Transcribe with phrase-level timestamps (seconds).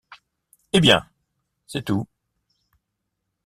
[0.73, 1.07] Eh bien!
[1.67, 2.07] c’est tout.